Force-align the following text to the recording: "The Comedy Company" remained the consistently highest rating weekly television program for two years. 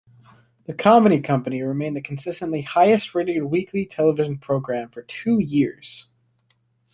"The 0.65 0.73
Comedy 0.73 1.19
Company" 1.21 1.61
remained 1.61 1.95
the 1.95 2.01
consistently 2.01 2.63
highest 2.63 3.13
rating 3.13 3.51
weekly 3.51 3.85
television 3.85 4.39
program 4.39 4.89
for 4.89 5.03
two 5.03 5.37
years. 5.37 6.07